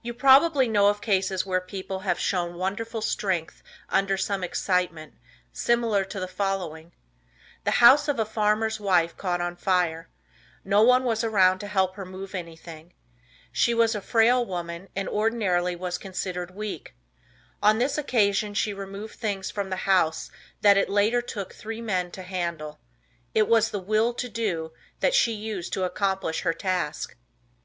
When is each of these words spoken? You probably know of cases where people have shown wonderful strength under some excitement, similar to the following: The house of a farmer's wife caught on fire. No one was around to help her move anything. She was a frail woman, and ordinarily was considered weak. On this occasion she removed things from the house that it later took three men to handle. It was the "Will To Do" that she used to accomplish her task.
You 0.00 0.14
probably 0.14 0.68
know 0.68 0.86
of 0.90 1.00
cases 1.00 1.44
where 1.44 1.60
people 1.60 1.98
have 2.06 2.20
shown 2.20 2.54
wonderful 2.54 3.00
strength 3.02 3.64
under 3.88 4.16
some 4.16 4.44
excitement, 4.44 5.14
similar 5.52 6.04
to 6.04 6.20
the 6.20 6.28
following: 6.28 6.92
The 7.64 7.72
house 7.82 8.06
of 8.06 8.20
a 8.20 8.24
farmer's 8.24 8.78
wife 8.78 9.16
caught 9.16 9.40
on 9.40 9.56
fire. 9.56 10.08
No 10.64 10.82
one 10.82 11.02
was 11.02 11.24
around 11.24 11.58
to 11.58 11.66
help 11.66 11.96
her 11.96 12.04
move 12.04 12.32
anything. 12.32 12.94
She 13.50 13.74
was 13.74 13.96
a 13.96 14.00
frail 14.00 14.46
woman, 14.46 14.88
and 14.94 15.08
ordinarily 15.08 15.74
was 15.74 15.98
considered 15.98 16.52
weak. 16.54 16.94
On 17.60 17.78
this 17.78 17.98
occasion 17.98 18.54
she 18.54 18.72
removed 18.72 19.16
things 19.16 19.50
from 19.50 19.70
the 19.70 19.76
house 19.82 20.30
that 20.60 20.76
it 20.78 20.88
later 20.88 21.20
took 21.20 21.52
three 21.52 21.80
men 21.80 22.12
to 22.12 22.22
handle. 22.22 22.78
It 23.34 23.48
was 23.48 23.72
the 23.72 23.80
"Will 23.80 24.14
To 24.14 24.28
Do" 24.28 24.70
that 25.00 25.12
she 25.12 25.32
used 25.32 25.72
to 25.72 25.82
accomplish 25.82 26.42
her 26.42 26.54
task. 26.54 27.16